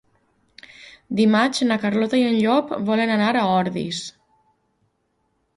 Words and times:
Dimarts 1.19 1.61
na 1.67 1.77
Carlota 1.83 2.21
i 2.21 2.25
en 2.29 2.35
Llop 2.39 2.73
volen 2.89 3.15
anar 3.19 3.31
a 3.43 3.47
Ordis. 3.61 4.01